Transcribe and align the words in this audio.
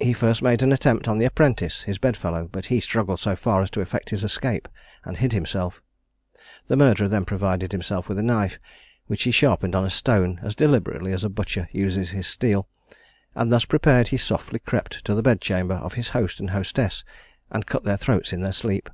He 0.00 0.14
first 0.14 0.40
made 0.40 0.62
an 0.62 0.72
attempt 0.72 1.06
on 1.06 1.18
the 1.18 1.26
apprentice, 1.26 1.82
his 1.82 1.98
bedfellow; 1.98 2.48
but 2.50 2.64
he 2.64 2.80
struggled 2.80 3.20
so 3.20 3.36
far 3.36 3.60
as 3.60 3.68
to 3.72 3.82
effect 3.82 4.08
his 4.08 4.24
escape, 4.24 4.66
and 5.04 5.18
hid 5.18 5.34
himself. 5.34 5.82
The 6.68 6.78
murderer 6.78 7.08
then 7.08 7.26
provided 7.26 7.70
himself 7.70 8.08
with 8.08 8.18
a 8.18 8.22
knife, 8.22 8.58
which 9.06 9.24
he 9.24 9.30
sharpened 9.30 9.74
on 9.76 9.84
a 9.84 9.90
stone 9.90 10.40
as 10.42 10.54
deliberately 10.54 11.12
as 11.12 11.20
the 11.20 11.28
butcher 11.28 11.68
uses 11.72 12.08
his 12.08 12.26
steel; 12.26 12.68
and 13.34 13.52
thus 13.52 13.66
prepared, 13.66 14.08
he 14.08 14.16
softly 14.16 14.60
crept 14.60 15.04
to 15.04 15.14
the 15.14 15.20
bedchamber 15.20 15.74
of 15.74 15.92
his 15.92 16.08
host 16.16 16.40
and 16.40 16.48
hostess, 16.48 17.04
and 17.50 17.66
cut 17.66 17.84
their 17.84 17.98
throats 17.98 18.32
in 18.32 18.40
their 18.40 18.50
sleep. 18.50 18.88